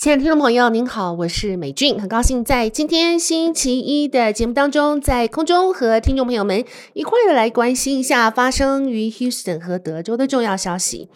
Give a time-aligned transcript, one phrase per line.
[0.00, 11.08] 亲爱的听众朋友，您好，我是美俊，很高兴在今天星期一的节目当中，在空中和听众朋友们一块儿来关心一下发生于 Houston 和德州的重要消息。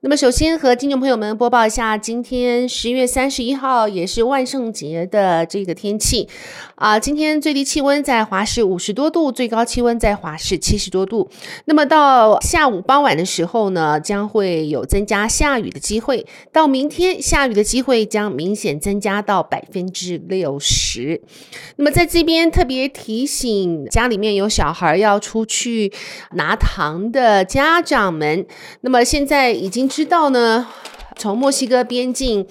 [0.00, 6.28] 那么，首先和听众朋友们播报一下，今天十月三十一号也是万圣节的这个天气
[6.74, 6.98] 啊。
[6.98, 11.30] 今天最低气温在华氏五十多度，最高气温在华氏七十多度。
[11.64, 16.26] 那么到下午傍晚的时候呢，将会有增加下雨的机会。
[16.52, 21.22] 到明天，下雨的机会将明显增加到百分之六十。
[21.76, 25.92] 那么在这边特别提醒家里面有小孩要出去
[26.32, 28.44] 拿糖的家长们，
[28.80, 29.84] 那么现在已经。
[29.94, 30.66] 知道呢，
[31.14, 32.46] 从墨西哥边境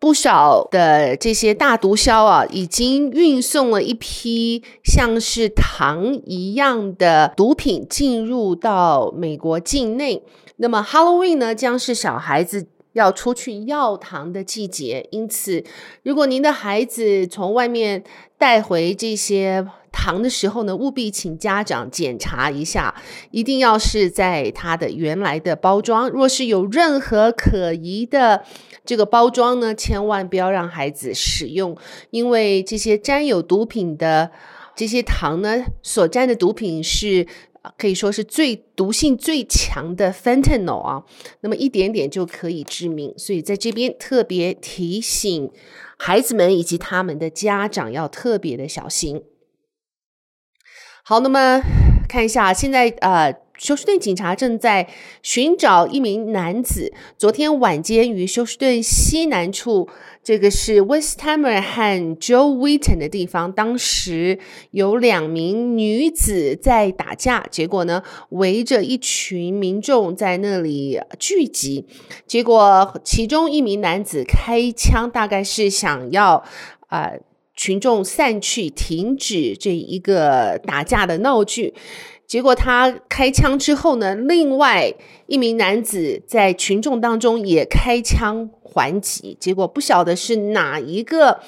[0.00, 10.22] 不少的这些大毒枭啊，已经运送了一批像是糖一样的毒品进入到美国境内。
[10.56, 15.62] 那么 Halloween 呢，将是小孩子要出去要糖的季节，因此，
[16.02, 18.02] 如果您的孩子从外面
[18.36, 19.64] 带回这些。
[19.96, 22.92] 糖的时候呢，务必请家长检查一下，
[23.30, 26.10] 一定要是在它的原来的包装。
[26.10, 28.44] 若是有任何可疑的
[28.84, 31.76] 这个包装呢，千万不要让孩子使用，
[32.10, 34.32] 因为这些沾有毒品的
[34.74, 37.28] 这些糖呢，所沾的毒品是
[37.78, 41.04] 可以说是最毒性最强的 fentanyl 啊，
[41.40, 43.12] 那么一点点就可以致命。
[43.16, 45.50] 所以在这边特别提醒
[45.98, 49.22] 孩子们以及他们的家长要特别的小心。
[51.04, 51.60] 好，那么
[52.08, 54.88] 看一下，现在呃，休斯顿警察正在
[55.22, 56.92] 寻找一名男子。
[57.16, 59.88] 昨天晚间于休斯顿西南处，
[60.22, 64.38] 这个是 Westheimer 和 Joe Wheaton 的地方，当时
[64.72, 71.86] 有两名女子在打架，结果呢，围着一群民众在那里聚集，
[72.26, 76.44] 结果其中一名男子开枪，大概是想要
[76.88, 77.12] 啊。
[77.12, 77.20] 呃
[77.56, 81.72] 群众散去，停止这一个打架的闹剧。
[82.26, 84.94] 结果他开枪之后呢，另外
[85.26, 89.36] 一名男子在群众当中也开枪还击。
[89.38, 91.40] 结果不晓得是哪一个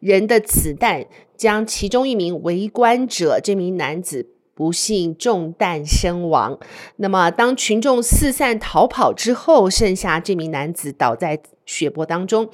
[0.00, 6.58] 人的子弹将其中一名围观者这名男子不幸中弹身亡。
[6.96, 11.40] 那么当群众四散逃跑之后，剩下这名男子倒在。
[11.66, 12.50] 血泊当中，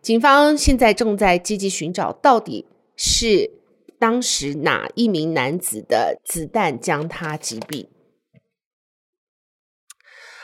[0.00, 3.50] 警方现在正在积极寻找，到底是
[4.02, 7.86] 当时哪一名男子的子弹将他击毙。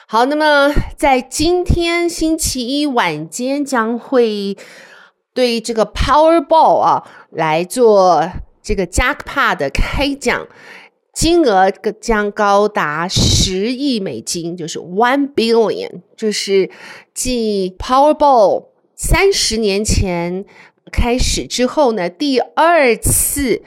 [0.07, 4.57] 好，那么在今天星期一晚间，将会
[5.35, 8.31] 对这个 Powerball 啊来做
[8.63, 10.47] 这个 Jackpot 的开奖。
[11.13, 11.69] 金额
[12.01, 16.71] 将高达十亿美金，就是 one billion，就是
[17.13, 20.45] 继 Powerball 三十年前
[20.91, 23.63] 开始之后呢，第二次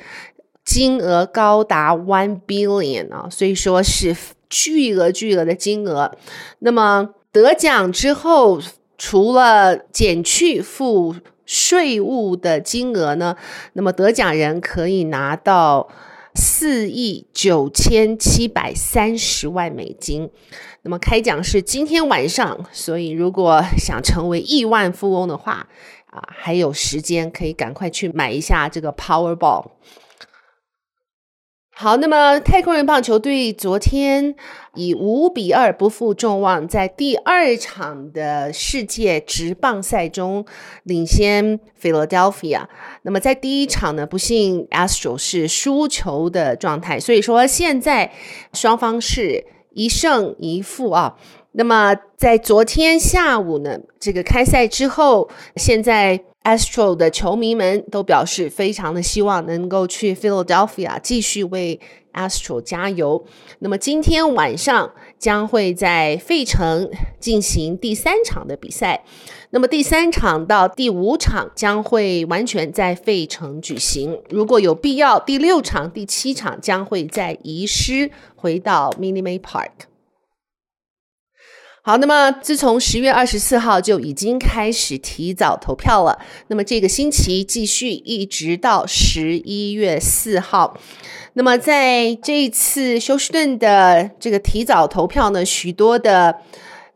[0.66, 4.16] 金额高达 one billion 啊，所以说是
[4.50, 6.12] 巨额巨额的金额。
[6.60, 8.62] 那么得奖之后，
[8.98, 11.16] 除了减去付
[11.46, 13.36] 税务的金额呢，
[13.74, 15.90] 那么得奖人可以拿到。
[16.34, 20.30] 四亿九千七百三十万美金，
[20.84, 25.68] 那么开奖是今天晚上，所以如果想成为亿万富翁的话，
[26.12, 29.72] 啊，还有时间可以赶快去买一下这个 Powerball。
[31.74, 34.36] 好，那么太空人棒球队昨天
[34.76, 40.46] 以五比二不负众望，在第二场的世界职棒赛中
[40.84, 42.68] 领先 Philadelphia。
[43.02, 48.12] 那么在第一场呢，不幸 Astro 是输球的状态，所以说现在
[48.54, 51.18] 双方是一胜一负啊。
[51.54, 56.24] 那么在昨天下午呢，这个开赛之后，现在。
[56.44, 61.80] Astro 的球迷们都表示非常的希望能够去 Philadelphia 继续为
[62.14, 63.24] Astro 加油。
[63.60, 66.90] 那么今天晚上将会在费城
[67.20, 69.04] 进行第三场的比赛。
[69.52, 74.20] 那么第三场到第五场将会完全在费城举行。
[74.32, 79.91] 如果有必要，第六场、第七场将会在移师回到 Minute Maid Park。
[81.84, 86.20] 好，那么自从十月二十四号就已经开始提早投票了。
[86.48, 90.78] 那么这个星期继续一直到十一月四号。
[91.34, 96.38] 那么在这一次休斯顿的这个提早投票呢，许多的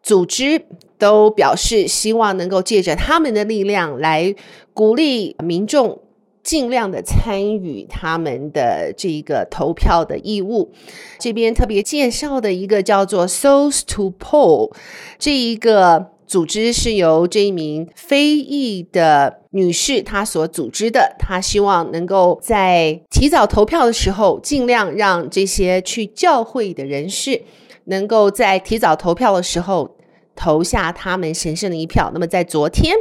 [0.03, 0.63] 组织
[0.99, 4.35] 都表示希望能够借着他们的力量来
[4.71, 5.99] 鼓励民众
[6.45, 10.71] 尽量的参与他们的这个投票的义务。
[11.19, 14.71] 这边特别介绍的一个叫做 Souls to Poll
[15.17, 27.41] 这一个组织是由这一名非裔的女士她所组织的，她希望能够在提早投票的时候，尽量让这些去教会的人士
[27.85, 29.97] 能够在提早投票的时候。
[30.35, 32.11] 投下他们神圣的一票。
[32.13, 32.95] 那么，在昨天，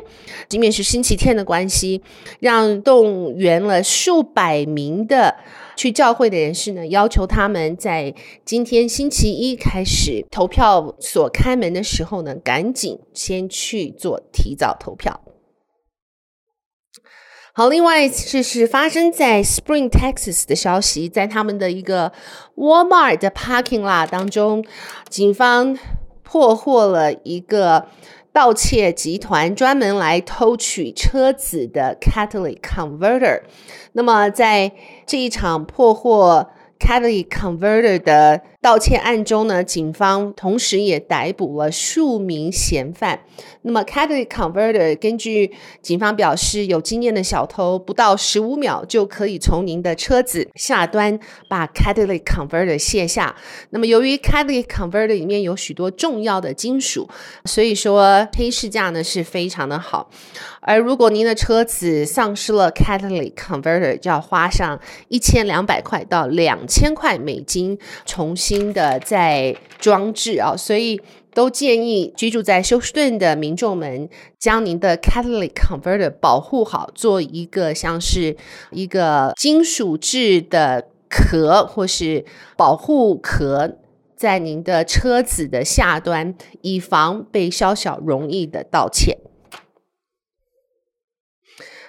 [0.48, 2.02] 即便是星期天的关系，
[2.40, 5.36] 让动员了数百名的
[5.76, 8.14] 去教会的人士呢，要求他们在
[8.44, 15.20] 今天星期一开始投票所开门的时候呢，赶紧先去做提早投票。
[17.56, 22.12] 好，另外这是发生在 Spring, Texas 的消息，在他们的一个
[22.56, 24.64] Walmart parking lot 当中，
[25.08, 25.78] 警方。
[26.25, 27.87] 破获了一个
[28.32, 33.43] 盗窃集团，专门来偷取车子的 catalytic converter。
[33.93, 34.73] 那么，在
[35.06, 36.50] 这一场破获
[36.81, 43.20] catalytic converter 的盗窃案中呢，警方同时也逮捕了数名嫌犯。
[43.61, 45.52] 那么 c a t a l y Converter 根据
[45.82, 53.37] 警方表示，有经验的小偷不到十五秒就可以从您的车子下端把 c a t a l y Converter 卸下。
[53.69, 57.06] 那么，由于 c a t a l y Converter 里面有许多重要的金属，
[57.44, 60.08] 所以说黑市价呢是非常的好。
[60.62, 68.53] 而如果您的车子丧失了 c a t a l y Converter，就要花上一千两百块到两千块美金重新。
[68.54, 71.00] 新的在装置啊，所以
[71.32, 74.08] 都建议居住在休斯顿的民众们
[74.38, 78.36] 将您的 catalytic converter 保护好，做一个像是
[78.70, 82.24] 一个金属制的壳或是
[82.56, 83.76] 保护壳，
[84.16, 89.18] 在您的车子的下端，以防被宵小容易的盗窃。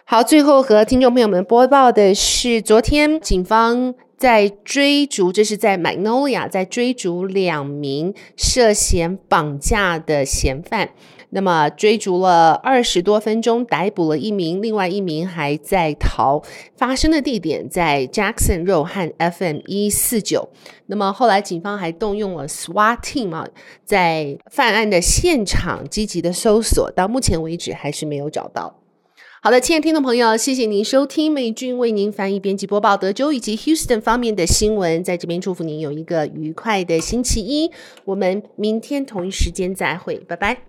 [0.03, 3.93] 好，最后和听众朋友们播报的是，昨天警方。
[4.25, 10.89] 在追逐，这是在 Magnolia，在追逐两名涉嫌绑架的嫌犯。
[11.29, 16.41] 那么追逐了二十多分钟，逮捕了一名，另外一名还在逃。
[16.75, 20.49] 发生的地点在 Jackson Road 和 FM 一四九。
[20.87, 23.47] 那么后来警方还动用了 SWAT team 啊，
[23.83, 28.79] 在犯案的现场积极的搜索，到目前为止还是没有找到。
[29.45, 35.03] 好的，亲爱的听众朋友，谢谢您收听美军为您翻译、编辑、播报德州以及 Houston 方面的新闻。
[35.03, 37.69] 在这边祝福您有一个愉快的星期一。
[38.05, 40.63] 我们明天同一时间再会，拜拜。